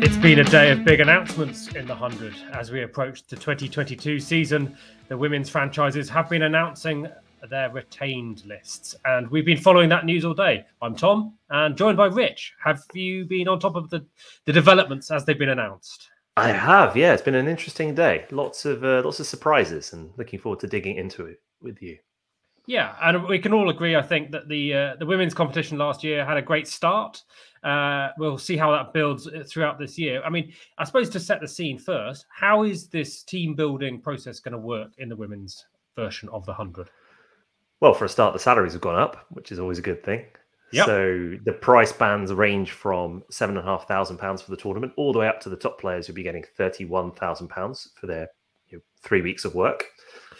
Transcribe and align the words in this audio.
It's 0.00 0.16
been 0.16 0.38
a 0.38 0.44
day 0.44 0.70
of 0.70 0.84
big 0.84 1.00
announcements 1.00 1.74
in 1.74 1.88
the 1.88 1.94
100 1.94 2.32
as 2.52 2.70
we 2.70 2.84
approach 2.84 3.24
the 3.26 3.34
2022 3.34 4.20
season. 4.20 4.76
The 5.08 5.16
women's 5.16 5.50
franchises 5.50 6.08
have 6.08 6.30
been 6.30 6.42
announcing 6.42 7.08
their 7.50 7.68
retained 7.70 8.44
lists, 8.46 8.94
and 9.04 9.28
we've 9.28 9.44
been 9.44 9.58
following 9.58 9.88
that 9.88 10.04
news 10.04 10.24
all 10.24 10.34
day. 10.34 10.64
I'm 10.80 10.94
Tom, 10.94 11.34
and 11.50 11.76
joined 11.76 11.96
by 11.96 12.06
Rich. 12.06 12.54
Have 12.62 12.84
you 12.94 13.24
been 13.24 13.48
on 13.48 13.58
top 13.58 13.74
of 13.74 13.90
the, 13.90 14.06
the 14.44 14.52
developments 14.52 15.10
as 15.10 15.24
they've 15.24 15.36
been 15.36 15.48
announced? 15.48 16.08
I 16.36 16.52
have, 16.52 16.96
yeah. 16.96 17.12
It's 17.12 17.22
been 17.22 17.34
an 17.34 17.48
interesting 17.48 17.96
day. 17.96 18.24
Lots 18.30 18.64
of 18.64 18.84
uh, 18.84 19.02
lots 19.04 19.18
of 19.18 19.26
surprises, 19.26 19.92
and 19.92 20.12
looking 20.16 20.38
forward 20.38 20.60
to 20.60 20.68
digging 20.68 20.94
into 20.94 21.26
it 21.26 21.40
with 21.60 21.82
you. 21.82 21.98
Yeah, 22.68 22.96
and 23.00 23.26
we 23.26 23.38
can 23.38 23.54
all 23.54 23.70
agree, 23.70 23.96
I 23.96 24.02
think, 24.02 24.30
that 24.32 24.46
the 24.46 24.74
uh, 24.74 24.96
the 24.98 25.06
women's 25.06 25.32
competition 25.32 25.78
last 25.78 26.04
year 26.04 26.22
had 26.22 26.36
a 26.36 26.42
great 26.42 26.68
start. 26.68 27.22
Uh, 27.64 28.10
we'll 28.18 28.36
see 28.36 28.58
how 28.58 28.70
that 28.72 28.92
builds 28.92 29.26
uh, 29.26 29.42
throughout 29.48 29.78
this 29.78 29.98
year. 29.98 30.22
I 30.22 30.28
mean, 30.28 30.52
I 30.76 30.84
suppose 30.84 31.08
to 31.10 31.18
set 31.18 31.40
the 31.40 31.48
scene 31.48 31.78
first, 31.78 32.26
how 32.28 32.64
is 32.64 32.88
this 32.88 33.22
team 33.22 33.54
building 33.54 34.02
process 34.02 34.38
going 34.38 34.52
to 34.52 34.58
work 34.58 34.90
in 34.98 35.08
the 35.08 35.16
women's 35.16 35.64
version 35.96 36.28
of 36.28 36.44
the 36.44 36.52
hundred? 36.52 36.90
Well, 37.80 37.94
for 37.94 38.04
a 38.04 38.08
start, 38.08 38.34
the 38.34 38.38
salaries 38.38 38.74
have 38.74 38.82
gone 38.82 39.00
up, 39.00 39.24
which 39.30 39.50
is 39.50 39.58
always 39.58 39.78
a 39.78 39.82
good 39.82 40.04
thing. 40.04 40.26
Yep. 40.72 40.84
So 40.84 41.38
the 41.46 41.54
price 41.54 41.92
bands 41.92 42.34
range 42.34 42.72
from 42.72 43.22
seven 43.30 43.56
and 43.56 43.66
a 43.66 43.70
half 43.70 43.88
thousand 43.88 44.18
pounds 44.18 44.42
for 44.42 44.50
the 44.50 44.58
tournament, 44.58 44.92
all 44.98 45.14
the 45.14 45.20
way 45.20 45.26
up 45.26 45.40
to 45.40 45.48
the 45.48 45.56
top 45.56 45.80
players 45.80 46.06
who'll 46.06 46.16
be 46.16 46.22
getting 46.22 46.44
thirty-one 46.58 47.12
thousand 47.12 47.48
pounds 47.48 47.92
for 47.94 48.06
their 48.06 48.28
you 48.68 48.76
know, 48.76 48.82
three 49.02 49.22
weeks 49.22 49.46
of 49.46 49.54
work. 49.54 49.86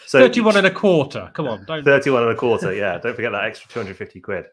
So 0.05 0.19
31 0.19 0.57
and 0.57 0.67
a 0.67 0.71
quarter. 0.71 1.29
Come 1.33 1.47
on. 1.47 1.65
Don't... 1.65 1.83
31 1.83 2.23
and 2.23 2.31
a 2.31 2.35
quarter. 2.35 2.73
Yeah. 2.73 2.97
don't 2.97 3.15
forget 3.15 3.31
that 3.31 3.45
extra 3.45 3.69
250 3.69 4.19
quid. 4.21 4.45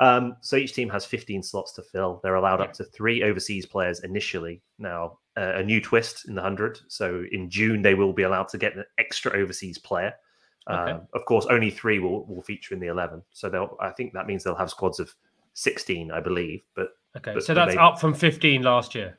Um, 0.00 0.36
so 0.40 0.56
each 0.56 0.74
team 0.74 0.88
has 0.90 1.04
15 1.04 1.42
slots 1.42 1.72
to 1.72 1.82
fill. 1.82 2.20
They're 2.22 2.36
allowed 2.36 2.60
up 2.60 2.72
to 2.74 2.84
three 2.84 3.22
overseas 3.22 3.66
players 3.66 4.00
initially. 4.00 4.62
Now, 4.78 5.18
uh, 5.36 5.54
a 5.56 5.62
new 5.62 5.80
twist 5.80 6.28
in 6.28 6.34
the 6.34 6.40
100. 6.40 6.80
So 6.88 7.24
in 7.32 7.50
June, 7.50 7.82
they 7.82 7.94
will 7.94 8.12
be 8.12 8.22
allowed 8.22 8.48
to 8.48 8.58
get 8.58 8.76
an 8.76 8.84
extra 8.98 9.32
overseas 9.32 9.78
player. 9.78 10.14
Okay. 10.70 10.92
Uh, 10.92 11.00
of 11.14 11.24
course, 11.24 11.46
only 11.46 11.70
three 11.70 11.98
will, 11.98 12.26
will 12.26 12.42
feature 12.42 12.74
in 12.74 12.80
the 12.80 12.88
11. 12.88 13.22
So 13.32 13.48
they'll, 13.48 13.76
I 13.80 13.90
think 13.90 14.12
that 14.12 14.26
means 14.26 14.44
they'll 14.44 14.54
have 14.54 14.70
squads 14.70 15.00
of 15.00 15.12
16, 15.54 16.12
I 16.12 16.20
believe. 16.20 16.62
But 16.76 16.90
okay, 17.16 17.34
but, 17.34 17.42
so 17.42 17.54
that's 17.54 17.74
they... 17.74 17.78
up 17.78 17.98
from 17.98 18.14
15 18.14 18.62
last 18.62 18.94
year. 18.94 19.18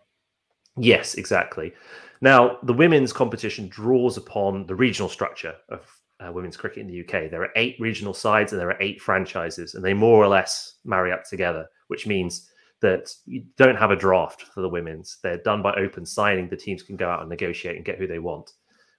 Yes, 0.77 1.15
exactly. 1.15 1.73
Now, 2.21 2.57
the 2.63 2.73
women's 2.73 3.13
competition 3.13 3.67
draws 3.69 4.17
upon 4.17 4.65
the 4.65 4.75
regional 4.75 5.09
structure 5.09 5.55
of 5.69 5.81
uh, 6.19 6.31
women's 6.31 6.57
cricket 6.57 6.79
in 6.79 6.87
the 6.87 7.01
UK. 7.01 7.31
There 7.31 7.43
are 7.43 7.51
eight 7.55 7.77
regional 7.79 8.13
sides 8.13 8.51
and 8.51 8.59
there 8.59 8.69
are 8.69 8.81
eight 8.81 9.01
franchises, 9.01 9.75
and 9.75 9.83
they 9.83 9.93
more 9.93 10.23
or 10.23 10.27
less 10.27 10.75
marry 10.83 11.11
up 11.11 11.23
together, 11.23 11.67
which 11.87 12.07
means 12.07 12.49
that 12.81 13.13
you 13.25 13.43
don't 13.57 13.77
have 13.77 13.91
a 13.91 13.95
draft 13.95 14.43
for 14.43 14.61
the 14.61 14.69
women's. 14.69 15.17
They're 15.21 15.37
done 15.37 15.61
by 15.61 15.73
open 15.73 16.05
signing. 16.05 16.49
The 16.49 16.57
teams 16.57 16.83
can 16.83 16.95
go 16.95 17.09
out 17.09 17.21
and 17.21 17.29
negotiate 17.29 17.75
and 17.75 17.85
get 17.85 17.97
who 17.97 18.07
they 18.07 18.19
want, 18.19 18.51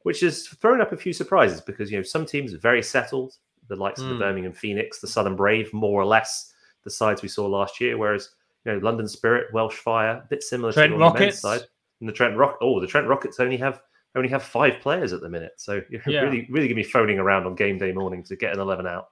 which 0.02 0.20
has 0.20 0.46
thrown 0.46 0.80
up 0.80 0.92
a 0.92 0.96
few 0.96 1.12
surprises 1.12 1.60
because 1.60 1.90
you 1.90 1.98
know 1.98 2.02
some 2.02 2.26
teams 2.26 2.54
are 2.54 2.58
very 2.58 2.82
settled, 2.82 3.34
the 3.68 3.76
likes 3.76 4.00
mm. 4.00 4.04
of 4.04 4.08
the 4.10 4.14
hmm. 4.16 4.20
Birmingham 4.20 4.52
Phoenix, 4.52 5.00
the 5.00 5.06
Southern 5.06 5.36
Brave, 5.36 5.72
more 5.72 6.00
or 6.00 6.06
less 6.06 6.52
the 6.84 6.90
sides 6.90 7.22
we 7.22 7.28
saw 7.28 7.46
last 7.46 7.80
year. 7.80 7.96
Whereas 7.96 8.30
you 8.64 8.72
know 8.72 8.78
London 8.78 9.08
Spirit, 9.08 9.52
Welsh 9.52 9.76
Fire, 9.76 10.22
a 10.24 10.26
bit 10.28 10.42
similar 10.42 10.72
Trent 10.72 10.92
to 10.92 10.98
the 10.98 11.00
Rockets. 11.00 11.20
men's 11.20 11.40
side. 11.40 11.68
And 12.00 12.08
the 12.08 12.12
Trent 12.12 12.36
Rock, 12.36 12.58
oh, 12.60 12.80
the 12.80 12.86
Trent 12.86 13.06
Rockets 13.06 13.40
only 13.40 13.56
have 13.58 13.82
only 14.16 14.28
have 14.28 14.42
five 14.42 14.80
players 14.80 15.12
at 15.12 15.20
the 15.20 15.28
minute. 15.28 15.52
So 15.56 15.80
you're 15.88 16.02
yeah. 16.06 16.20
really, 16.20 16.46
really 16.50 16.66
going 16.66 16.76
to 16.76 16.82
be 16.82 16.82
phoning 16.82 17.18
around 17.18 17.46
on 17.46 17.54
game 17.54 17.78
day 17.78 17.92
morning 17.92 18.22
to 18.24 18.36
get 18.36 18.52
an 18.52 18.60
11 18.60 18.86
out. 18.86 19.08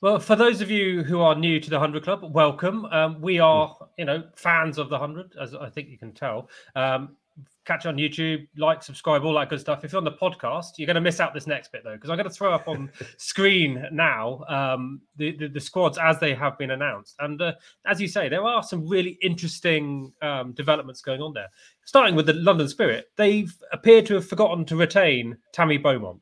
Well, 0.00 0.18
for 0.18 0.34
those 0.34 0.62
of 0.62 0.70
you 0.70 1.02
who 1.04 1.20
are 1.20 1.34
new 1.34 1.60
to 1.60 1.68
the 1.68 1.76
100 1.76 2.02
Club, 2.02 2.20
welcome. 2.34 2.86
Um, 2.86 3.20
we 3.20 3.38
are, 3.38 3.76
you 3.98 4.06
know, 4.06 4.24
fans 4.34 4.78
of 4.78 4.88
the 4.88 4.98
100, 4.98 5.34
as 5.38 5.54
I 5.54 5.68
think 5.68 5.90
you 5.90 5.98
can 5.98 6.12
tell. 6.12 6.48
Um, 6.74 7.16
catch 7.64 7.86
on 7.86 7.96
YouTube, 7.96 8.48
like, 8.56 8.82
subscribe, 8.82 9.24
all 9.24 9.34
that 9.34 9.48
good 9.48 9.60
stuff. 9.60 9.84
If 9.84 9.92
you're 9.92 9.98
on 9.98 10.04
the 10.04 10.12
podcast, 10.12 10.72
you're 10.76 10.86
going 10.86 10.96
to 10.96 11.00
miss 11.00 11.20
out 11.20 11.34
this 11.34 11.46
next 11.46 11.70
bit 11.70 11.84
though, 11.84 11.94
because 11.94 12.10
I'm 12.10 12.16
going 12.16 12.28
to 12.28 12.34
throw 12.34 12.52
up 12.52 12.66
on 12.66 12.90
screen 13.16 13.86
now 13.92 14.44
um, 14.48 15.00
the, 15.16 15.36
the, 15.36 15.48
the 15.48 15.60
squads 15.60 15.98
as 15.98 16.18
they 16.18 16.34
have 16.34 16.58
been 16.58 16.72
announced. 16.72 17.16
And 17.20 17.40
uh, 17.40 17.52
as 17.86 18.00
you 18.00 18.08
say, 18.08 18.28
there 18.28 18.44
are 18.44 18.62
some 18.62 18.88
really 18.88 19.18
interesting 19.22 20.12
um, 20.22 20.52
developments 20.52 21.00
going 21.00 21.20
on 21.20 21.32
there. 21.32 21.48
Starting 21.84 22.14
with 22.14 22.26
the 22.26 22.34
London 22.34 22.68
Spirit, 22.68 23.10
they've 23.16 23.54
appeared 23.72 24.06
to 24.06 24.14
have 24.14 24.26
forgotten 24.26 24.64
to 24.64 24.76
retain 24.76 25.36
Tammy 25.52 25.76
Beaumont. 25.76 26.20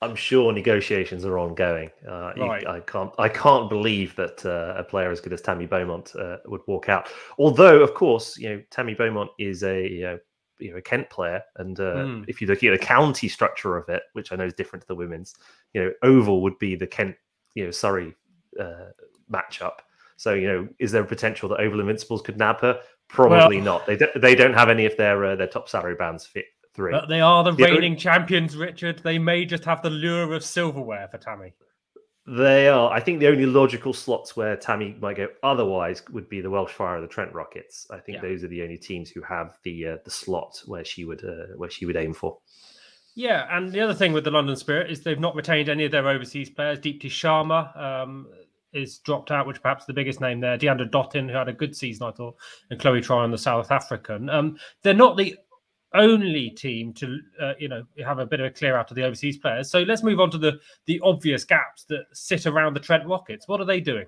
I'm 0.00 0.14
sure 0.14 0.52
negotiations 0.52 1.24
are 1.24 1.38
ongoing. 1.38 1.90
Uh, 2.06 2.32
right. 2.36 2.62
You, 2.62 2.68
I 2.68 2.80
can't. 2.80 3.12
I 3.18 3.28
can't 3.28 3.68
believe 3.68 4.14
that 4.16 4.44
uh, 4.46 4.74
a 4.78 4.84
player 4.84 5.10
as 5.10 5.20
good 5.20 5.32
as 5.32 5.42
Tammy 5.42 5.66
Beaumont 5.66 6.14
uh, 6.14 6.36
would 6.46 6.60
walk 6.68 6.88
out. 6.88 7.08
Although, 7.38 7.82
of 7.82 7.94
course, 7.94 8.38
you 8.38 8.48
know 8.48 8.62
Tammy 8.70 8.94
Beaumont 8.94 9.30
is 9.40 9.64
a 9.64 9.88
you 9.88 10.02
know, 10.02 10.18
you 10.60 10.70
know 10.70 10.76
a 10.76 10.82
Kent 10.82 11.10
player, 11.10 11.42
and 11.56 11.76
mm. 11.76 12.24
if 12.28 12.40
you 12.40 12.46
look 12.46 12.62
at 12.62 12.70
the 12.70 12.78
county 12.78 13.28
structure 13.28 13.76
of 13.76 13.88
it, 13.88 14.02
which 14.12 14.30
I 14.30 14.36
know 14.36 14.44
is 14.44 14.54
different 14.54 14.82
to 14.82 14.88
the 14.88 14.94
women's, 14.94 15.34
you 15.74 15.82
know 15.82 15.92
Oval 16.04 16.42
would 16.42 16.58
be 16.60 16.76
the 16.76 16.86
Kent 16.86 17.16
you 17.54 17.64
know 17.64 17.70
Surrey 17.72 18.14
uh, 18.60 18.90
matchup. 19.30 19.78
So 20.16 20.34
you 20.34 20.46
know, 20.46 20.68
is 20.78 20.92
there 20.92 21.02
a 21.02 21.06
potential 21.06 21.48
that 21.48 21.60
Oval 21.60 21.80
Invincibles 21.80 22.22
could 22.22 22.38
nab 22.38 22.60
her? 22.60 22.80
Probably 23.08 23.56
well, 23.56 23.64
not. 23.64 23.86
They 23.86 23.96
do, 23.96 24.06
they 24.14 24.36
don't 24.36 24.54
have 24.54 24.68
any 24.68 24.86
of 24.86 24.96
their 24.96 25.24
uh, 25.24 25.34
their 25.34 25.48
top 25.48 25.68
salary 25.68 25.96
bands 25.96 26.24
fit 26.24 26.44
three. 26.78 26.92
But 26.92 27.08
they 27.08 27.20
are 27.20 27.42
the, 27.42 27.52
the 27.52 27.64
reigning 27.64 27.92
only... 27.92 27.96
champions, 27.96 28.56
Richard. 28.56 29.00
They 29.00 29.18
may 29.18 29.44
just 29.44 29.64
have 29.64 29.82
the 29.82 29.90
lure 29.90 30.32
of 30.32 30.44
silverware 30.44 31.08
for 31.08 31.18
Tammy. 31.18 31.52
They 32.26 32.68
are. 32.68 32.90
I 32.92 33.00
think 33.00 33.20
the 33.20 33.28
only 33.28 33.46
logical 33.46 33.92
slots 33.92 34.36
where 34.36 34.54
Tammy 34.56 34.96
might 35.00 35.16
go 35.16 35.28
otherwise 35.42 36.02
would 36.10 36.28
be 36.28 36.40
the 36.40 36.50
Welsh 36.50 36.70
Fire 36.70 36.98
or 36.98 37.00
the 37.00 37.08
Trent 37.08 37.32
Rockets. 37.34 37.86
I 37.90 37.98
think 37.98 38.16
yeah. 38.16 38.22
those 38.22 38.44
are 38.44 38.48
the 38.48 38.62
only 38.62 38.76
teams 38.76 39.10
who 39.10 39.22
have 39.22 39.58
the 39.64 39.86
uh, 39.86 39.96
the 40.04 40.10
slot 40.10 40.62
where 40.66 40.84
she 40.84 41.04
would 41.04 41.24
uh, 41.24 41.56
where 41.56 41.70
she 41.70 41.86
would 41.86 41.96
aim 41.96 42.14
for. 42.14 42.38
Yeah, 43.14 43.46
and 43.50 43.72
the 43.72 43.80
other 43.80 43.94
thing 43.94 44.12
with 44.12 44.24
the 44.24 44.30
London 44.30 44.56
Spirit 44.56 44.90
is 44.90 45.00
they've 45.00 45.18
not 45.18 45.34
retained 45.34 45.68
any 45.68 45.84
of 45.84 45.90
their 45.90 46.06
overseas 46.06 46.50
players. 46.50 46.78
Deepti 46.78 47.06
Sharma 47.06 47.76
um, 47.76 48.28
is 48.72 48.98
dropped 48.98 49.30
out, 49.30 49.46
which 49.46 49.60
perhaps 49.62 49.86
the 49.86 49.94
biggest 49.94 50.20
name 50.20 50.38
there. 50.38 50.56
Deandra 50.56 50.88
Dottin, 50.88 51.28
who 51.28 51.36
had 51.36 51.48
a 51.48 51.52
good 51.52 51.74
season, 51.74 52.06
I 52.06 52.12
thought, 52.12 52.36
and 52.70 52.78
Chloe 52.78 53.00
Tryon, 53.00 53.32
the 53.32 53.38
South 53.38 53.72
African. 53.72 54.28
Um, 54.28 54.58
they're 54.82 54.94
not 54.94 55.16
the 55.16 55.34
only 55.94 56.50
team 56.50 56.92
to 56.94 57.18
uh, 57.40 57.52
you 57.58 57.68
know 57.68 57.82
have 58.04 58.18
a 58.18 58.26
bit 58.26 58.40
of 58.40 58.46
a 58.46 58.50
clear 58.50 58.76
out 58.76 58.90
of 58.90 58.94
the 58.94 59.04
overseas 59.04 59.38
players. 59.38 59.70
So 59.70 59.80
let's 59.80 60.02
move 60.02 60.20
on 60.20 60.30
to 60.30 60.38
the 60.38 60.58
the 60.86 61.00
obvious 61.02 61.44
gaps 61.44 61.84
that 61.84 62.04
sit 62.12 62.46
around 62.46 62.74
the 62.74 62.80
Trent 62.80 63.06
Rockets. 63.06 63.48
What 63.48 63.60
are 63.60 63.66
they 63.66 63.80
doing? 63.80 64.06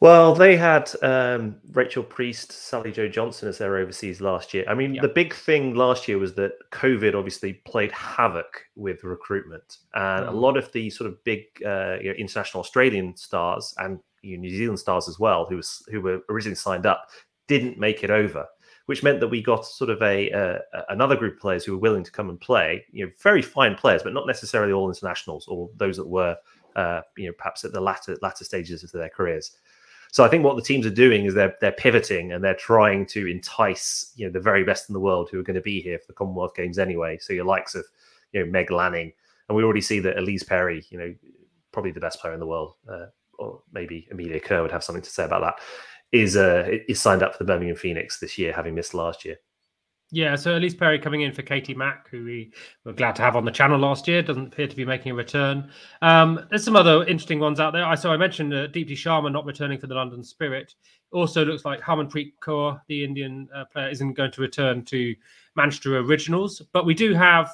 Well, 0.00 0.34
they 0.34 0.56
had 0.56 0.90
um, 1.02 1.56
Rachel 1.72 2.02
Priest, 2.02 2.52
Sammy-Jo 2.52 3.08
Johnson 3.08 3.48
as 3.48 3.56
their 3.56 3.78
overseas 3.78 4.20
last 4.20 4.52
year. 4.52 4.64
I 4.68 4.74
mean, 4.74 4.94
yep. 4.94 5.02
the 5.02 5.08
big 5.08 5.32
thing 5.32 5.76
last 5.76 6.08
year 6.08 6.18
was 6.18 6.34
that 6.34 6.52
COVID 6.72 7.14
obviously 7.14 7.54
played 7.64 7.90
havoc 7.92 8.66
with 8.76 9.02
recruitment, 9.02 9.78
and 9.94 10.26
mm. 10.26 10.28
a 10.28 10.32
lot 10.32 10.58
of 10.58 10.70
the 10.72 10.90
sort 10.90 11.08
of 11.08 11.22
big 11.24 11.44
uh, 11.64 11.96
you 12.02 12.10
know, 12.10 12.16
international 12.18 12.60
Australian 12.60 13.16
stars 13.16 13.72
and 13.78 13.98
you 14.20 14.36
know, 14.36 14.42
New 14.42 14.56
Zealand 14.56 14.78
stars 14.78 15.08
as 15.08 15.18
well, 15.18 15.46
who 15.46 15.56
was 15.56 15.82
who 15.90 16.00
were 16.00 16.20
originally 16.28 16.56
signed 16.56 16.86
up, 16.86 17.08
didn't 17.46 17.78
make 17.78 18.04
it 18.04 18.10
over 18.10 18.46
which 18.86 19.02
meant 19.02 19.20
that 19.20 19.28
we 19.28 19.42
got 19.42 19.64
sort 19.64 19.90
of 19.90 20.02
a 20.02 20.30
uh, 20.32 20.82
another 20.90 21.16
group 21.16 21.34
of 21.34 21.40
players 21.40 21.64
who 21.64 21.72
were 21.72 21.78
willing 21.78 22.04
to 22.04 22.10
come 22.10 22.28
and 22.28 22.40
play. 22.40 22.84
You 22.90 23.06
know, 23.06 23.12
very 23.22 23.42
fine 23.42 23.74
players, 23.74 24.02
but 24.02 24.12
not 24.12 24.26
necessarily 24.26 24.72
all 24.72 24.88
internationals 24.88 25.46
or 25.48 25.70
those 25.76 25.96
that 25.96 26.06
were, 26.06 26.36
uh, 26.76 27.00
you 27.16 27.26
know, 27.26 27.32
perhaps 27.36 27.64
at 27.64 27.72
the 27.72 27.80
latter 27.80 28.18
latter 28.20 28.44
stages 28.44 28.84
of 28.84 28.92
their 28.92 29.08
careers. 29.08 29.52
So 30.12 30.22
I 30.22 30.28
think 30.28 30.44
what 30.44 30.56
the 30.56 30.62
teams 30.62 30.86
are 30.86 30.90
doing 30.90 31.24
is 31.24 31.34
they're 31.34 31.56
they're 31.60 31.72
pivoting 31.72 32.32
and 32.32 32.44
they're 32.44 32.54
trying 32.54 33.06
to 33.06 33.26
entice 33.26 34.12
you 34.16 34.26
know 34.26 34.32
the 34.32 34.40
very 34.40 34.64
best 34.64 34.88
in 34.88 34.92
the 34.92 35.00
world 35.00 35.28
who 35.30 35.40
are 35.40 35.44
going 35.44 35.54
to 35.54 35.62
be 35.62 35.80
here 35.80 35.98
for 35.98 36.06
the 36.06 36.12
Commonwealth 36.12 36.54
Games 36.54 36.78
anyway. 36.78 37.18
So 37.18 37.32
your 37.32 37.46
likes 37.46 37.74
of 37.74 37.86
you 38.32 38.44
know 38.44 38.50
Meg 38.50 38.70
Lanning, 38.70 39.12
and 39.48 39.56
we 39.56 39.64
already 39.64 39.80
see 39.80 39.98
that 40.00 40.16
Ellyse 40.16 40.46
Perry, 40.46 40.84
you 40.90 40.98
know, 40.98 41.14
probably 41.72 41.90
the 41.90 42.00
best 42.00 42.20
player 42.20 42.34
in 42.34 42.40
the 42.40 42.46
world, 42.46 42.74
uh, 42.88 43.06
or 43.38 43.62
maybe 43.72 44.06
Amelia 44.10 44.40
Kerr 44.40 44.60
would 44.60 44.70
have 44.70 44.84
something 44.84 45.02
to 45.02 45.10
say 45.10 45.24
about 45.24 45.40
that 45.40 45.58
is 46.14 46.36
uh, 46.36 46.68
is 46.88 47.00
signed 47.00 47.22
up 47.22 47.32
for 47.32 47.44
the 47.44 47.52
Birmingham 47.52 47.76
Phoenix 47.76 48.20
this 48.20 48.38
year, 48.38 48.52
having 48.52 48.74
missed 48.74 48.94
last 48.94 49.24
year. 49.24 49.36
Yeah, 50.10 50.36
so 50.36 50.52
Ellyse 50.52 50.78
Perry 50.78 50.98
coming 51.00 51.22
in 51.22 51.32
for 51.32 51.42
Katie 51.42 51.74
Mack, 51.74 52.08
who 52.08 52.24
we 52.24 52.52
were 52.84 52.92
glad 52.92 53.16
to 53.16 53.22
have 53.22 53.34
on 53.34 53.44
the 53.44 53.50
channel 53.50 53.80
last 53.80 54.06
year, 54.06 54.22
doesn't 54.22 54.52
appear 54.52 54.68
to 54.68 54.76
be 54.76 54.84
making 54.84 55.10
a 55.10 55.14
return. 55.14 55.68
Um, 56.02 56.46
there's 56.50 56.62
some 56.62 56.76
other 56.76 57.02
interesting 57.04 57.40
ones 57.40 57.58
out 57.58 57.72
there. 57.72 57.84
I 57.84 57.96
saw 57.96 58.12
I 58.12 58.16
mentioned 58.16 58.54
uh, 58.54 58.68
Deepti 58.68 58.92
Sharma 58.92 59.32
not 59.32 59.44
returning 59.44 59.78
for 59.78 59.88
the 59.88 59.94
London 59.96 60.22
Spirit. 60.22 60.74
Also 61.10 61.44
looks 61.44 61.64
like 61.64 61.80
Harmanpreet 61.80 62.34
Kaur, 62.40 62.80
the 62.86 63.02
Indian 63.02 63.48
uh, 63.52 63.64
player, 63.64 63.88
isn't 63.88 64.12
going 64.12 64.30
to 64.30 64.40
return 64.40 64.84
to 64.84 65.16
Manchester 65.56 65.98
Originals. 65.98 66.62
But 66.72 66.86
we 66.86 66.94
do 66.94 67.12
have 67.14 67.50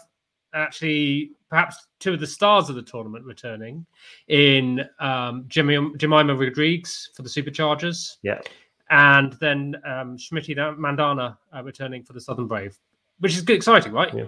actually 0.52 1.30
perhaps 1.50 1.88
two 1.98 2.14
of 2.14 2.20
the 2.20 2.26
stars 2.26 2.70
of 2.70 2.76
the 2.76 2.82
tournament 2.82 3.24
returning 3.24 3.84
in 4.28 4.80
um, 5.00 5.44
Jemimah 5.48 6.38
Rodrigues 6.38 7.10
for 7.14 7.22
the 7.22 7.28
Superchargers. 7.28 8.16
Yeah. 8.22 8.40
And 8.88 9.34
then 9.34 9.76
um, 9.84 10.16
Smriti 10.16 10.56
Mandhana 10.56 11.36
uh, 11.54 11.62
returning 11.62 12.02
for 12.02 12.12
the 12.12 12.20
Southern 12.20 12.46
Brave, 12.46 12.76
which 13.18 13.36
is 13.36 13.44
exciting, 13.48 13.92
right? 13.92 14.14
Yeah. 14.14 14.24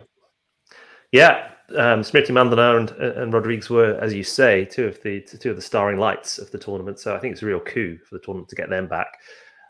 Yeah, 1.13 1.51
um, 1.77 2.01
Smriti 2.01 2.31
Mandhana 2.31 2.79
and, 2.79 2.91
and 2.91 3.33
Rodrigues 3.35 3.69
were, 3.69 3.99
as 4.01 4.15
you 4.15 4.25
say, 4.25 4.65
two 4.65 4.87
of 4.87 5.03
the 5.03 5.21
two 5.21 5.51
of 5.51 5.57
the 5.57 5.63
starring 5.63 5.99
lights 5.99 6.39
of 6.39 6.51
the 6.51 6.59
tournament. 6.59 6.99
So 6.99 7.15
I 7.15 7.19
think 7.19 7.33
it's 7.33 7.43
a 7.43 7.47
real 7.47 7.61
coup 7.61 7.99
for 7.99 8.15
the 8.15 8.25
tournament 8.25 8.49
to 8.49 8.57
get 8.57 8.71
them 8.71 8.89
back. 8.89 9.19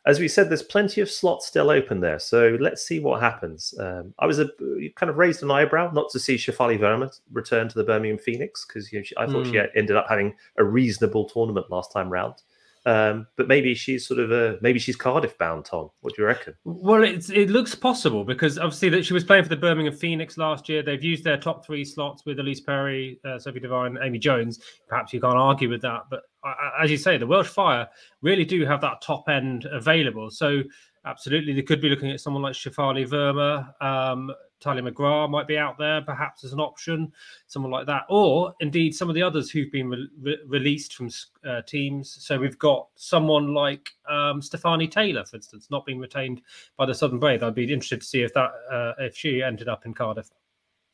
As 0.04 0.18
we 0.18 0.26
said, 0.26 0.48
there's 0.48 0.62
plenty 0.62 1.00
of 1.00 1.08
slots 1.08 1.46
still 1.46 1.70
open 1.70 2.00
there. 2.00 2.18
So 2.18 2.56
let's 2.60 2.82
see 2.84 2.98
what 2.98 3.20
happens. 3.20 3.72
Um, 3.78 4.12
I 4.18 4.26
was 4.26 4.40
a 4.40 4.48
kind 4.96 5.08
of 5.08 5.16
raised 5.16 5.44
an 5.44 5.50
eyebrow 5.50 5.92
not 5.92 6.10
to 6.10 6.18
see 6.18 6.34
Shefali 6.34 6.78
Verma 6.78 7.16
return 7.32 7.68
to 7.68 7.74
the 7.74 7.84
Birmingham 7.84 8.18
Phoenix 8.18 8.66
because 8.66 8.92
you 8.92 8.98
know, 8.98 9.04
I 9.16 9.26
thought 9.26 9.46
mm. 9.46 9.52
she 9.52 9.58
hmm. 9.58 9.78
ended 9.78 9.96
up 9.96 10.06
having 10.08 10.34
a 10.58 10.64
reasonable 10.64 11.28
tournament 11.28 11.70
last 11.70 11.92
time 11.92 12.10
round. 12.10 12.34
Um, 12.84 13.28
but 13.36 13.46
maybe 13.46 13.74
she's 13.74 14.06
sort 14.06 14.18
of 14.18 14.32
a 14.32 14.58
maybe 14.60 14.78
she's 14.78 14.96
Cardiff 14.96 15.38
bound. 15.38 15.64
Tom, 15.64 15.90
what 16.00 16.14
do 16.14 16.22
you 16.22 16.26
reckon? 16.26 16.54
Well, 16.64 17.04
it's, 17.04 17.30
it 17.30 17.48
looks 17.48 17.74
possible 17.74 18.24
because 18.24 18.58
obviously 18.58 18.88
that 18.90 19.06
she 19.06 19.14
was 19.14 19.22
playing 19.22 19.44
for 19.44 19.48
the 19.48 19.56
Birmingham 19.56 19.94
Phoenix 19.94 20.36
last 20.36 20.68
year. 20.68 20.82
They've 20.82 21.02
used 21.02 21.22
their 21.22 21.36
top 21.36 21.64
three 21.64 21.84
slots 21.84 22.24
with 22.26 22.38
Ellyse 22.38 22.64
Perry, 22.64 23.20
uh, 23.24 23.38
Sophie 23.38 23.60
Devine, 23.60 23.98
Amy 24.02 24.18
Jones. 24.18 24.60
Perhaps 24.88 25.12
you 25.12 25.20
can't 25.20 25.36
argue 25.36 25.68
with 25.68 25.82
that, 25.82 26.02
but 26.10 26.22
uh, 26.44 26.54
as 26.82 26.90
you 26.90 26.96
say, 26.96 27.16
the 27.16 27.26
Welsh 27.26 27.48
Fire 27.48 27.88
really 28.20 28.44
do 28.44 28.66
have 28.66 28.80
that 28.80 29.00
top 29.00 29.28
end 29.28 29.66
available. 29.66 30.30
So 30.30 30.62
absolutely, 31.06 31.52
they 31.52 31.62
could 31.62 31.80
be 31.80 31.88
looking 31.88 32.10
at 32.10 32.20
someone 32.20 32.42
like 32.42 32.54
Shefali 32.54 33.08
Verma. 33.08 33.80
Um, 33.80 34.32
Tahlia 34.62 34.82
McGrath 34.82 35.30
might 35.30 35.46
be 35.46 35.58
out 35.58 35.78
there, 35.78 36.00
perhaps 36.02 36.44
as 36.44 36.52
an 36.52 36.60
option, 36.60 37.12
someone 37.46 37.72
like 37.72 37.86
that, 37.86 38.04
or 38.08 38.54
indeed 38.60 38.94
some 38.94 39.08
of 39.08 39.14
the 39.14 39.22
others 39.22 39.50
who've 39.50 39.72
been 39.72 39.90
re- 39.90 40.08
re- 40.20 40.38
released 40.46 40.94
from 40.94 41.10
uh, 41.46 41.62
teams. 41.62 42.16
So 42.20 42.38
we've 42.38 42.58
got 42.58 42.88
someone 42.94 43.54
like 43.54 43.90
um, 44.08 44.40
Stafanie 44.40 44.90
Taylor, 44.90 45.24
for 45.24 45.36
instance, 45.36 45.68
not 45.70 45.84
being 45.84 45.98
retained 45.98 46.42
by 46.76 46.86
the 46.86 46.94
Southern 46.94 47.18
Brave. 47.18 47.42
I'd 47.42 47.54
be 47.54 47.64
interested 47.64 48.00
to 48.00 48.06
see 48.06 48.22
if 48.22 48.32
that 48.34 48.50
uh, 48.70 48.92
if 48.98 49.16
she 49.16 49.42
ended 49.42 49.68
up 49.68 49.86
in 49.86 49.94
Cardiff. 49.94 50.30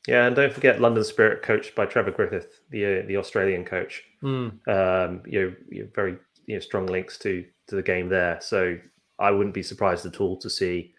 Yeah, 0.06 0.26
and 0.26 0.34
don't 0.34 0.52
forget 0.52 0.80
London 0.80 1.04
Spirit, 1.04 1.42
coached 1.42 1.74
by 1.74 1.84
Trevor 1.84 2.12
Griffin, 2.12 2.42
the 2.70 3.00
uh, 3.00 3.06
the 3.06 3.18
Australian 3.18 3.64
coach. 3.64 4.02
Mm. 4.22 4.66
Um, 4.66 5.22
you 5.26 5.42
know, 5.42 5.54
you 5.70 5.82
know, 5.82 5.88
very 5.94 6.16
you 6.46 6.54
know, 6.54 6.60
strong 6.60 6.86
links 6.86 7.18
to 7.18 7.44
to 7.66 7.76
the 7.76 7.82
game 7.82 8.08
there. 8.08 8.38
So 8.40 8.78
I 9.18 9.30
wouldn't 9.30 9.54
be 9.54 9.62
surprised 9.62 10.06
at 10.06 10.20
all 10.20 10.36
to 10.38 10.48
see 10.48 10.94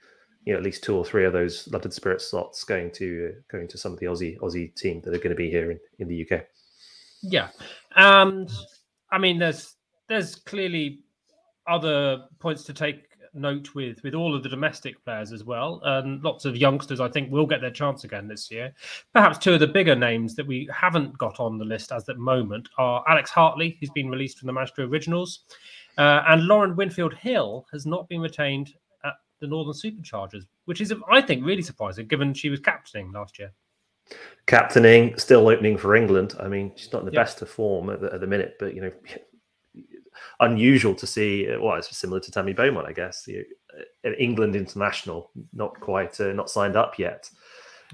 you 0.45 0.53
know 0.53 0.57
at 0.57 0.63
least 0.63 0.83
two 0.83 0.95
or 0.95 1.05
three 1.05 1.25
of 1.25 1.33
those 1.33 1.67
London 1.71 1.91
Spirit 1.91 2.21
slots 2.21 2.63
going 2.63 2.91
to 2.91 3.33
uh, 3.33 3.41
going 3.51 3.67
to 3.67 3.77
some 3.77 3.93
of 3.93 3.99
the 3.99 4.05
Aussie 4.05 4.37
Aussie 4.39 4.73
team 4.75 5.01
that 5.01 5.13
are 5.13 5.17
going 5.17 5.29
to 5.29 5.35
be 5.35 5.49
here 5.49 5.71
in, 5.71 5.79
in 5.99 6.07
the 6.07 6.27
UK. 6.29 6.45
Yeah, 7.21 7.49
and 7.95 8.49
I 9.11 9.17
mean 9.17 9.39
there's 9.39 9.75
there's 10.07 10.35
clearly 10.35 10.99
other 11.67 12.23
points 12.39 12.63
to 12.63 12.73
take 12.73 13.05
note 13.33 13.75
with 13.75 14.01
with 14.03 14.15
all 14.15 14.35
of 14.35 14.41
the 14.41 14.49
domestic 14.49 15.03
players 15.03 15.31
as 15.31 15.43
well. 15.43 15.81
And 15.83 16.23
lots 16.23 16.45
of 16.45 16.57
youngsters 16.57 16.99
i 16.99 17.07
think 17.07 17.31
will 17.31 17.45
get 17.45 17.61
their 17.61 17.71
chance 17.71 18.03
again 18.03 18.27
this 18.27 18.49
year. 18.49 18.73
Perhaps 19.13 19.37
two 19.37 19.53
of 19.53 19.59
the 19.59 19.67
bigger 19.67 19.95
names 19.95 20.35
that 20.35 20.47
we 20.47 20.67
haven't 20.73 21.17
got 21.17 21.39
on 21.39 21.57
the 21.57 21.65
list 21.65 21.91
as 21.91 22.05
the 22.05 22.15
moment 22.15 22.69
are 22.77 23.03
alex 23.07 23.29
hartley 23.29 23.77
who's 23.79 23.91
been 23.91 24.09
released 24.09 24.39
from 24.39 24.47
the 24.47 24.53
manchester 24.53 24.83
originals 24.83 25.41
uh, 25.97 26.23
and 26.27 26.47
lauren 26.47 26.75
winfield 26.75 27.13
hill 27.13 27.67
has 27.71 27.85
not 27.85 28.07
been 28.09 28.21
retained 28.21 28.73
the 29.39 29.47
Northern 29.47 29.73
Superchargers, 29.73 30.43
which 30.65 30.81
is, 30.81 30.93
I 31.11 31.21
think, 31.21 31.45
really 31.45 31.61
surprising 31.61 32.07
given 32.07 32.33
she 32.33 32.49
was 32.49 32.59
captaining 32.59 33.11
last 33.11 33.39
year. 33.39 33.51
Captaining, 34.47 35.17
still 35.17 35.47
opening 35.47 35.77
for 35.77 35.95
England. 35.95 36.35
I 36.39 36.47
mean, 36.47 36.71
she's 36.75 36.91
not 36.91 36.99
in 36.99 37.05
the 37.05 37.11
yep. 37.11 37.25
best 37.25 37.41
of 37.41 37.49
form 37.49 37.89
at 37.89 38.01
the, 38.01 38.13
at 38.13 38.21
the, 38.21 38.27
minute, 38.27 38.55
but 38.59 38.73
you 38.73 38.81
know, 38.81 38.91
unusual 40.39 40.95
to 40.95 41.05
see. 41.05 41.47
Well, 41.59 41.75
it's 41.75 41.95
similar 41.95 42.19
to 42.19 42.31
Tammy 42.31 42.53
Beaumont, 42.53 42.87
I 42.87 42.93
guess. 42.93 43.27
You, 43.27 43.45
uh, 44.05 44.11
England 44.17 44.55
international, 44.55 45.31
not 45.53 45.79
quite, 45.79 46.19
uh, 46.19 46.33
not 46.33 46.49
signed 46.49 46.75
up 46.75 46.97
yet. 46.97 47.29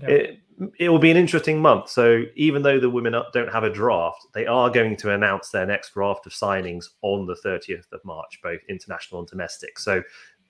Yep. 0.01 0.09
It, 0.09 0.39
it 0.79 0.89
will 0.89 0.99
be 0.99 1.11
an 1.11 1.17
interesting 1.17 1.61
month. 1.61 1.89
So 1.89 2.23
even 2.35 2.61
though 2.61 2.79
the 2.79 2.89
women 2.89 3.15
don't 3.33 3.51
have 3.51 3.63
a 3.63 3.69
draft, 3.69 4.27
they 4.33 4.45
are 4.45 4.69
going 4.69 4.95
to 4.97 5.13
announce 5.13 5.49
their 5.49 5.65
next 5.65 5.93
draft 5.93 6.25
of 6.25 6.31
signings 6.31 6.85
on 7.01 7.25
the 7.25 7.35
30th 7.45 7.91
of 7.91 8.03
March, 8.05 8.39
both 8.41 8.61
international 8.69 9.19
and 9.19 9.27
domestic. 9.27 9.77
So 9.79 10.01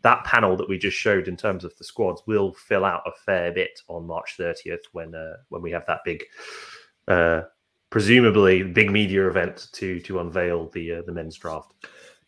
that 0.02 0.24
panel 0.24 0.56
that 0.58 0.70
we 0.70 0.78
just 0.78 0.98
showed 0.98 1.28
in 1.28 1.38
terms 1.38 1.64
of 1.64 1.76
the 1.78 1.84
squads 1.84 2.22
will 2.28 2.54
fill 2.54 2.86
out 2.86 3.02
a 3.06 3.12
fair 3.26 3.52
bit 3.52 3.80
on 3.88 4.06
March 4.06 4.36
30th 4.38 4.86
when 4.92 5.16
uh, 5.16 5.38
when 5.50 5.62
we 5.62 5.72
have 5.72 5.86
that 5.88 6.02
big, 6.06 6.24
uh, 7.08 7.42
presumably 7.90 8.64
big 8.64 8.92
media 8.92 9.28
event 9.28 9.68
to 9.74 10.00
to 10.02 10.20
unveil 10.20 10.70
the 10.70 10.94
uh, 10.94 11.02
the 11.06 11.12
men's 11.12 11.38
draft. 11.38 11.74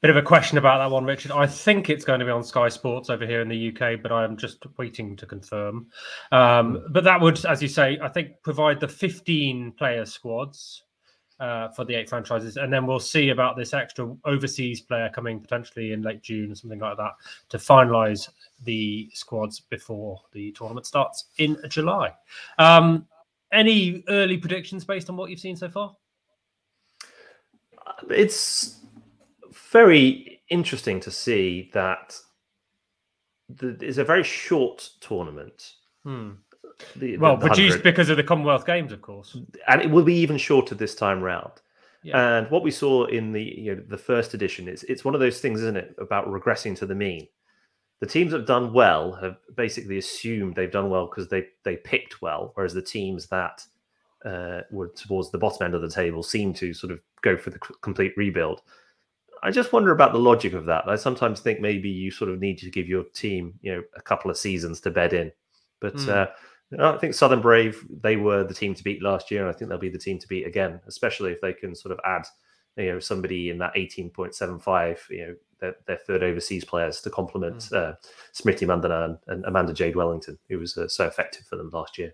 Bit 0.01 0.11
of 0.11 0.17
a 0.17 0.21
question 0.21 0.59
about 0.59 0.77
that 0.77 0.93
one, 0.93 1.05
Richard. 1.05 1.31
I 1.31 1.47
think 1.47 1.89
it's 1.89 2.05
going 2.05 2.19
to 2.19 2.25
be 2.25 2.31
on 2.31 2.43
Sky 2.43 2.69
Sports 2.69 3.09
over 3.09 3.25
here 3.25 3.41
in 3.41 3.49
the 3.49 3.69
UK, 3.69 3.99
but 3.99 4.11
I'm 4.11 4.37
just 4.37 4.63
waiting 4.77 5.15
to 5.15 5.25
confirm. 5.25 5.87
Um, 6.31 6.85
but 6.91 7.03
that 7.03 7.19
would, 7.19 7.43
as 7.45 7.63
you 7.63 7.67
say, 7.67 7.97
I 7.99 8.07
think 8.07 8.33
provide 8.43 8.79
the 8.79 8.87
15 8.87 9.71
player 9.71 10.05
squads 10.05 10.83
uh, 11.39 11.69
for 11.69 11.86
the 11.86 11.94
eight 11.94 12.10
franchises, 12.10 12.57
and 12.57 12.72
then 12.72 12.86
we'll 12.86 13.00
see 13.00 13.30
about 13.30 13.56
this 13.56 13.74
extra 13.74 14.16
overseas 14.25 14.81
player 14.81 15.10
coming 15.13 15.39
potentially 15.39 15.92
in 15.92 16.01
late 16.01 16.22
June 16.22 16.51
or 16.51 16.56
something 16.56 16.80
like 16.80 16.98
that 16.98 17.13
to 17.50 17.57
finalise 17.57 18.30
the 18.63 19.10
squads 19.13 19.60
before 19.60 20.19
the 20.31 20.51
tournament 20.54 20.86
starts 20.86 21.25
in 21.38 21.57
July. 21.69 22.12
Um, 22.57 23.06
any 23.51 24.04
early 24.10 24.38
predictions 24.38 24.84
based 24.84 25.10
on 25.10 25.18
what 25.18 25.30
you've 25.30 25.39
seen 25.39 25.56
so 25.56 25.69
far? 25.69 25.95
It's 28.10 28.80
very 29.72 30.42
interesting 30.50 31.00
to 31.01 31.12
see 31.12 31.69
that 31.74 32.18
the, 33.50 33.78
it's 33.81 33.98
a 33.98 34.04
very 34.04 34.24
short 34.24 34.89
tournament. 35.00 35.74
Hmm. 36.04 36.31
The, 36.95 37.18
well, 37.18 37.38
the, 37.38 37.50
reduced 37.50 37.83
because 37.83 38.09
of 38.09 38.18
the 38.18 38.24
Commonwealth 38.24 38.65
Games, 38.65 38.91
of 38.91 39.01
course, 39.01 39.35
and 39.68 39.81
it 39.81 39.89
will 39.89 40.03
be 40.03 40.15
even 40.15 40.38
shorter 40.38 40.75
this 40.75 40.95
time 40.95 41.21
round. 41.21 41.53
Yeah. 42.03 42.38
And 42.38 42.51
what 42.51 42.63
we 42.63 42.71
saw 42.71 43.06
in 43.06 43.31
the 43.31 43.44
you 43.44 43.75
know 43.75 43.83
the 43.88 43.97
first 43.97 44.33
edition 44.33 44.68
is 44.68 44.83
it's 44.83 45.03
one 45.03 45.15
of 45.15 45.19
those 45.19 45.39
things, 45.39 45.62
isn't 45.62 45.77
it, 45.77 45.95
about 45.97 46.27
regressing 46.27 46.77
to 46.77 46.85
the 46.85 46.95
mean. 46.95 47.27
The 48.00 48.06
teams 48.06 48.31
that 48.31 48.38
have 48.38 48.47
done 48.47 48.74
well 48.74 49.13
have 49.13 49.38
basically 49.56 49.97
assumed 49.97 50.56
they've 50.56 50.71
done 50.71 50.89
well 50.89 51.07
because 51.07 51.29
they 51.29 51.47
they 51.63 51.77
picked 51.77 52.21
well, 52.21 52.51
whereas 52.53 52.74
the 52.74 52.81
teams 52.81 53.27
that 53.27 53.63
uh, 54.24 54.62
were 54.71 54.89
towards 54.89 55.31
the 55.31 55.38
bottom 55.38 55.65
end 55.65 55.74
of 55.74 55.81
the 55.81 55.89
table 55.89 56.21
seem 56.21 56.53
to 56.53 56.74
sort 56.74 56.91
of 56.91 57.00
go 57.21 57.38
for 57.38 57.50
the 57.50 57.59
complete 57.81 58.13
rebuild. 58.18 58.62
I 59.44 59.51
just 59.51 59.74
wonder 59.74 59.91
about 59.91 60.13
the 60.13 60.19
logic 60.19 60.53
of 60.53 60.65
that. 60.65 60.88
I 60.88 60.95
sometimes 60.95 61.39
think 61.39 61.59
maybe 61.59 61.89
you 61.89 62.12
sort 62.12 62.31
of 62.31 62.39
need 62.39 62.57
to 62.59 62.71
give 62.71 62.88
your 62.88 63.03
team, 63.13 63.53
you 63.62 63.75
know, 63.75 63.83
a 63.95 64.01
couple 64.01 64.31
of 64.31 64.38
seasons 64.38 64.79
to 64.81 64.91
bed 64.91 65.13
in. 65.13 65.31
But 65.79 65.95
mm. 65.95 66.09
uh, 66.09 66.27
I 66.79 66.97
think 66.97 67.13
Southern 67.13 67.41
Brave 67.41 67.85
they 68.01 68.17
were 68.17 68.43
the 68.43 68.53
team 68.53 68.73
to 68.73 68.83
beat 68.83 69.01
last 69.01 69.31
year, 69.31 69.41
and 69.41 69.49
I 69.49 69.57
think 69.57 69.69
they'll 69.69 69.77
be 69.77 69.89
the 69.89 69.97
team 69.97 70.19
to 70.19 70.27
beat 70.27 70.45
again, 70.45 70.81
especially 70.87 71.31
if 71.31 71.41
they 71.41 71.53
can 71.53 71.73
sort 71.73 71.93
of 71.93 71.99
add, 72.05 72.25
you 72.75 72.91
know, 72.91 72.99
somebody 72.99 73.49
in 73.49 73.57
that 73.59 73.71
eighteen 73.75 74.09
point 74.09 74.35
seven 74.35 74.59
five, 74.59 75.05
you 75.09 75.27
know, 75.27 75.35
their, 75.59 75.75
their, 75.85 75.97
third 75.97 76.23
overseas 76.23 76.65
players 76.65 77.01
to 77.01 77.09
complement 77.09 77.57
mm. 77.57 77.75
uh, 77.75 77.95
Smriti 78.33 78.67
Mandhana 78.67 79.17
and, 79.27 79.45
Amanda 79.45 79.74
Jade 79.74 79.95
Wellington, 79.95 80.38
who 80.50 80.59
was 80.59 80.77
uh, 80.77 80.88
so 80.88 81.05
effective 81.05 81.45
for 81.45 81.55
them 81.55 81.69
last 81.71 81.97
year. 81.97 82.13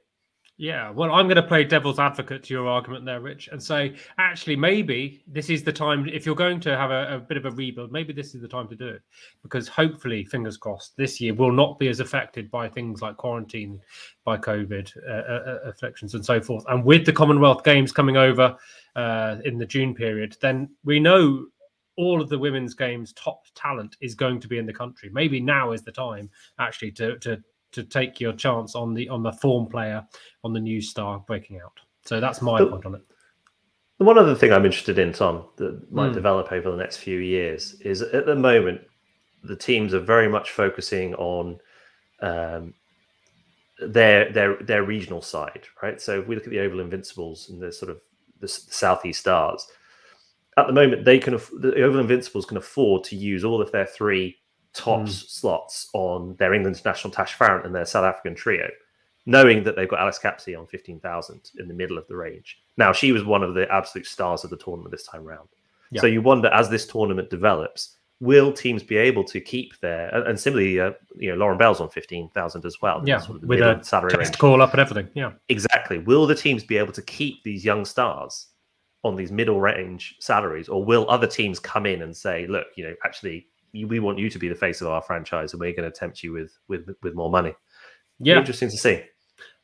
Yeah, 0.57 0.91
well, 0.91 1.12
I'm 1.12 1.25
going 1.25 1.38
to 1.38 1.41
play 1.41 1.63
devil's 1.63 1.98
advocate 1.98 2.43
to 2.43 2.53
your 2.53 2.67
argument 2.67 3.05
there, 3.05 3.19
Rich, 3.19 3.50
and 3.51 3.62
say 3.62 3.95
actually 4.19 4.55
maybe 4.55 5.24
this 5.25 5.50
is 5.50 5.63
the 5.63 5.74
time. 5.74 6.07
If 6.07 6.27
you're 6.27 6.36
going 6.36 6.60
to 6.60 6.77
have 6.77 6.91
a, 6.91 7.15
a, 7.15 7.19
bit 7.19 7.38
of 7.38 7.45
a 7.45 7.51
rebuild, 7.51 7.91
maybe 7.91 8.13
this 8.13 8.36
is 8.36 8.41
the 8.41 8.48
time 8.48 8.67
to 8.67 8.75
do 8.75 8.88
it 8.88 9.01
because 9.41 9.67
hopefully, 9.67 10.24
fingers 10.24 10.55
crossed, 10.55 10.95
this 10.95 11.19
year 11.19 11.33
will 11.33 11.51
not 11.51 11.79
be 11.79 11.88
as 11.88 12.01
affected 12.01 12.51
by 12.51 12.69
things 12.69 13.01
like 13.01 13.17
quarantine, 13.17 13.81
by 14.25 14.38
COVID 14.38 14.91
uh, 15.07 15.12
uh, 15.12 15.51
uh 15.65 15.69
afflictions, 15.69 16.13
and 16.13 16.24
so 16.24 16.39
forth. 16.39 16.63
And 16.69 16.86
with 16.86 17.03
the 17.07 17.13
Commonwealth 17.13 17.63
Games 17.63 17.91
coming 17.91 18.17
over 18.17 18.55
uh, 18.95 19.38
in 19.45 19.57
the 19.57 19.65
June 19.65 19.95
period, 19.95 20.38
then 20.39 20.69
we 20.83 21.00
know 21.00 21.48
all 21.98 22.22
of 22.22 22.29
the 22.29 22.38
women's 22.38 22.75
games 22.75 23.12
top 23.13 23.41
talent 23.55 23.98
is 24.01 24.13
going 24.13 24.39
to 24.39 24.48
be 24.48 24.60
in 24.60 24.67
the 24.67 24.74
country. 24.74 25.10
Maybe 25.12 25.39
now 25.39 25.72
is 25.72 25.81
the 25.81 25.91
time 25.91 26.29
actually 26.60 26.91
to 26.91 27.17
to 27.19 27.41
to 27.74 27.84
take 27.84 28.20
your 28.20 28.34
chance 28.34 28.75
on 28.75 28.94
the 28.94 29.10
on 29.10 29.24
the 29.24 29.34
form 29.34 29.68
player 29.68 30.06
on 30.44 30.53
the 30.53 30.60
new 30.60 30.82
star 30.82 31.24
breaking 31.27 31.60
out. 31.60 31.80
So 32.06 32.20
that's 32.20 32.42
my 32.42 32.60
but, 32.60 32.72
point 32.72 32.86
on 32.86 32.96
it. 32.96 33.01
The 34.00 34.06
one 34.06 34.18
other 34.18 34.36
thing 34.36 34.51
I'm 34.51 34.65
interested 34.65 35.00
in, 35.00 35.13
Tom, 35.13 35.46
that 35.58 35.92
might 35.92 36.12
mm. 36.12 36.15
develop 36.15 36.51
over 36.51 36.72
the 36.72 36.77
next 36.77 36.98
few 36.98 37.20
years 37.20 37.75
is 37.82 38.01
at 38.01 38.25
the 38.25 38.36
moment 38.36 38.82
the 39.44 39.56
teams 39.56 39.94
are 39.94 40.00
very 40.00 40.27
much 40.27 40.51
focusing 40.51 41.13
on 41.15 41.60
um, 42.22 42.74
their 43.80 44.32
their 44.32 44.58
their 44.58 44.84
regional 44.84 45.22
side, 45.22 45.65
right? 45.82 46.01
So 46.01 46.22
if 46.22 46.27
we 46.27 46.36
look 46.36 46.46
at 46.46 46.50
the 46.50 46.60
Oval 46.60 46.80
Invincibles 46.80 47.50
and 47.50 47.62
the 47.62 47.72
sort 47.72 47.92
of 47.92 48.01
the, 48.39 48.48
the 48.48 48.48
Southeast 48.48 49.20
Stars, 49.22 49.65
at 50.58 50.68
the 50.68 50.74
moment 50.74 51.06
they 51.06 51.20
can 51.20 51.34
the 51.60 51.84
Oval 51.84 52.00
Invincibles 52.00 52.46
can 52.46 52.58
afford 52.58 53.03
to 53.06 53.15
use 53.15 53.44
all 53.44 53.62
of 53.62 53.72
their 53.72 53.86
three 53.86 54.38
tops 54.74 55.24
mm. 55.24 55.30
slots 55.30 55.89
on 55.94 56.36
their 56.36 56.53
England 56.53 56.75
international 56.75 57.12
Tash 57.12 57.36
Farrant 57.36 57.65
and 57.65 57.74
their 57.74 57.86
South 57.86 58.06
African 58.06 58.36
trio, 58.36 58.68
knowing 59.25 59.63
that 59.63 59.75
they've 59.75 59.89
got 59.89 60.00
Alice 60.00 60.20
Capsey 60.20 60.58
on 60.58 60.68
15,000 60.68 61.51
in 61.60 61.68
the 61.68 61.74
middle 61.74 61.98
of 61.98 62.08
the 62.08 62.15
range. 62.15 62.62
Now, 62.77 62.92
she 62.92 63.12
was 63.12 63.24
one 63.24 63.44
of 63.44 63.53
the 63.53 63.72
absolute 63.72 64.08
stars 64.08 64.44
of 64.44 64.50
the 64.50 64.58
tournament 64.58 64.92
this 64.92 65.06
time 65.06 65.24
round. 65.24 65.50
Yeah. 65.92 66.01
So 66.01 66.08
you 66.08 66.22
wonder, 66.22 66.50
as 66.50 66.70
this 66.70 66.88
tournament 66.88 67.30
develops, 67.30 67.98
will 68.20 68.53
teams 68.53 68.82
be 68.84 68.96
able 68.98 69.24
to 69.25 69.39
keep 69.39 69.80
their 69.82 70.10
and 70.27 70.39
similarly, 70.39 70.80
uh, 70.80 70.92
you 71.15 71.30
know, 71.30 71.36
Lauren 71.36 71.58
Bell's 71.58 71.82
on 71.82 71.89
fifteen 71.89 72.30
thousand 72.30 72.65
as 72.65 72.82
well. 72.82 73.01
Yeah, 73.06 73.20
sort 73.20 73.44
of 73.44 73.48
with 73.48 73.60
a 73.60 73.84
salary 73.84 74.15
range. 74.18 74.38
call 74.38 74.62
up 74.62 74.72
and 74.72 74.80
everything. 74.80 75.10
Yeah, 75.13 75.34
exactly. 75.50 76.00
Will 76.00 76.25
the 76.25 76.36
teams 76.36 76.63
be 76.63 76.77
able 76.77 76.94
to 76.94 77.01
keep 77.01 77.44
these 77.44 77.63
young 77.63 77.86
stars 77.86 78.48
on 79.03 79.15
these 79.15 79.32
middle 79.32 79.60
range 79.60 80.15
salaries, 80.20 80.70
or 80.70 80.84
will 80.84 81.10
other 81.10 81.27
teams 81.27 81.60
come 81.60 81.86
in 81.86 82.01
and 82.01 82.15
say, 82.15 82.48
look, 82.48 82.68
you 82.75 82.86
know, 82.86 82.96
actually 83.03 83.48
we 83.74 84.00
want 84.00 84.20
you 84.20 84.30
to 84.30 84.39
be 84.39 84.50
the 84.50 84.56
face 84.56 84.82
of 84.82 84.88
our 84.88 85.01
franchise, 85.01 85.53
and 85.53 85.60
we're 85.60 85.74
going 85.74 85.92
to 85.92 85.98
tempt 85.98 86.24
you 86.24 86.32
with 86.32 86.58
with 86.68 86.89
with 87.01 87.15
more 87.15 87.30
money. 87.30 87.53
Yeah, 88.20 88.39
interesting 88.39 88.70
to 88.70 88.77
see. 88.77 89.03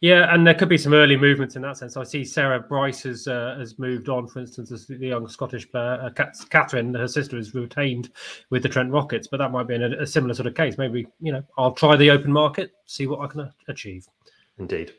Yeah, 0.01 0.33
and 0.33 0.47
there 0.47 0.53
could 0.53 0.69
be 0.69 0.77
some 0.77 0.93
early 0.93 1.17
movements 1.17 1.57
in 1.57 1.61
that 1.63 1.77
sense. 1.77 1.97
I 1.97 2.03
see 2.03 2.23
Sarah 2.23 2.61
Bryce 2.61 3.03
has 3.03 3.27
uh, 3.27 3.55
has 3.59 3.77
moved 3.77 4.07
on, 4.07 4.27
for 4.27 4.39
instance, 4.39 4.71
as 4.71 4.87
the 4.87 4.95
young 4.95 5.27
Scottish 5.27 5.69
player. 5.69 5.99
Uh, 6.01 6.09
Kathryn, 6.09 6.97
her 6.97 7.07
sister, 7.07 7.37
is 7.37 7.53
retained 7.53 8.09
with 8.49 8.63
the 8.63 8.69
Trent 8.69 8.91
Rockets, 8.91 9.27
but 9.27 9.37
that 9.37 9.51
might 9.51 9.67
be 9.67 9.75
a, 9.75 10.01
a 10.01 10.07
similar 10.07 10.33
sort 10.33 10.47
of 10.47 10.55
case. 10.55 10.77
Maybe 10.77 11.05
you 11.19 11.33
know, 11.33 11.43
I'll 11.57 11.73
try 11.73 11.97
the 11.97 12.09
open 12.09 12.31
market, 12.31 12.71
see 12.85 13.07
what 13.07 13.19
I 13.19 13.27
can 13.27 13.51
achieve. 13.67 14.07
Indeed. 14.57 14.93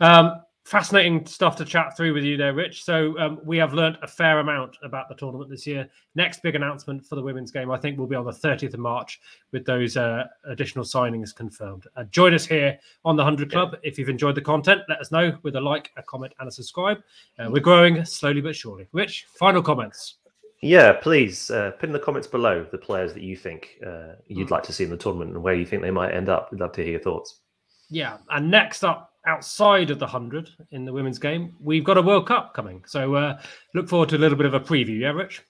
Um, 0.00 0.42
fascinating 0.68 1.24
stuff 1.24 1.56
to 1.56 1.64
chat 1.64 1.96
through 1.96 2.12
with 2.12 2.22
you 2.22 2.36
there, 2.36 2.52
Rich. 2.52 2.84
So 2.84 3.18
um, 3.18 3.40
we 3.42 3.56
have 3.56 3.72
learnt 3.72 3.96
a 4.02 4.06
fair 4.06 4.38
amount 4.40 4.76
about 4.82 5.08
the 5.08 5.14
tournament 5.14 5.48
this 5.48 5.66
year. 5.66 5.88
Next 6.14 6.42
big 6.42 6.54
announcement 6.54 7.06
for 7.06 7.16
the 7.16 7.22
women's 7.22 7.50
game, 7.50 7.70
I 7.70 7.78
think, 7.78 7.98
will 7.98 8.06
be 8.06 8.14
on 8.14 8.26
the 8.26 8.32
30th 8.32 8.74
of 8.74 8.80
March 8.80 9.18
with 9.50 9.64
those 9.64 9.96
uh, 9.96 10.24
additional 10.44 10.84
signings 10.84 11.34
confirmed. 11.34 11.86
Uh, 11.96 12.04
join 12.04 12.34
us 12.34 12.44
here 12.44 12.78
on 13.06 13.16
the 13.16 13.22
100 13.22 13.50
Club. 13.50 13.70
Yeah. 13.72 13.78
If 13.88 13.98
you've 13.98 14.10
enjoyed 14.10 14.34
the 14.34 14.42
content, 14.42 14.82
let 14.90 15.00
us 15.00 15.10
know 15.10 15.38
with 15.42 15.56
a 15.56 15.60
like, 15.60 15.90
a 15.96 16.02
comment, 16.02 16.34
and 16.38 16.48
a 16.48 16.52
subscribe. 16.52 16.98
Uh, 17.38 17.48
we're 17.50 17.60
growing 17.60 18.04
slowly 18.04 18.42
but 18.42 18.54
surely. 18.54 18.86
Rich, 18.92 19.26
final 19.38 19.62
comments. 19.62 20.16
Yeah, 20.60 20.92
please 20.92 21.50
uh, 21.50 21.70
put 21.78 21.88
in 21.88 21.94
the 21.94 21.98
comments 21.98 22.26
below 22.26 22.66
the 22.70 22.78
players 22.78 23.14
that 23.14 23.22
you 23.22 23.36
think 23.36 23.78
uh, 23.86 24.16
you'd 24.26 24.48
hmm. 24.48 24.54
like 24.54 24.64
to 24.64 24.72
see 24.74 24.84
in 24.84 24.90
the 24.90 24.98
tournament 24.98 25.30
and 25.30 25.42
where 25.42 25.54
you 25.54 25.64
think 25.64 25.80
they 25.80 25.90
might 25.90 26.12
end 26.12 26.28
up. 26.28 26.52
We'd 26.52 26.60
love 26.60 26.72
to 26.72 26.82
hear 26.82 26.92
your 26.92 27.00
thoughts. 27.00 27.40
Yeah, 27.88 28.18
and 28.28 28.50
next 28.50 28.84
up 28.84 29.07
outside 29.28 29.90
of 29.90 29.98
the 29.98 30.06
100 30.06 30.50
in 30.72 30.84
the 30.84 30.92
women's 30.92 31.18
game, 31.18 31.54
we've 31.60 31.84
got 31.84 31.98
a 31.98 32.02
World 32.02 32.26
Cup 32.26 32.54
coming. 32.54 32.82
So 32.86 33.14
uh, 33.14 33.40
look 33.74 33.88
forward 33.88 34.08
to 34.08 34.16
a 34.16 34.18
little 34.18 34.38
bit 34.38 34.46
of 34.46 34.54
a 34.54 34.60
preview. 34.60 34.98
Yeah, 34.98 35.10
Rich? 35.10 35.42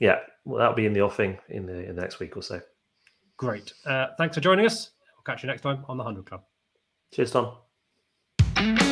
Yeah, 0.00 0.20
well, 0.44 0.58
that'll 0.58 0.74
be 0.74 0.86
in 0.86 0.94
the 0.94 1.02
offing 1.02 1.38
in 1.50 1.66
the, 1.66 1.88
in 1.88 1.94
the 1.94 2.02
next 2.02 2.18
week 2.18 2.36
or 2.36 2.42
so. 2.42 2.60
Great. 3.36 3.72
Uh, 3.86 4.08
thanks 4.18 4.34
for 4.34 4.40
joining 4.40 4.66
us. 4.66 4.90
We'll 5.14 5.34
catch 5.34 5.44
you 5.44 5.48
next 5.48 5.62
time 5.62 5.84
on 5.88 5.96
the 5.96 6.04
100 6.04 6.26
Club. 6.26 6.42
Cheers, 7.12 7.32
Tom. 7.32 8.91